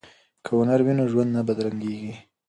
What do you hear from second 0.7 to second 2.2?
وي نو ژوند نه بدرنګیږي.